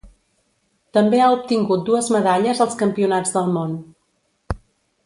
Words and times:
També 0.97 1.19
ha 1.25 1.35
obtingut 1.35 1.85
dues 1.91 2.09
medalles 2.17 2.65
als 2.67 2.81
Campionats 2.81 3.39
del 3.39 3.55
món. 3.61 3.79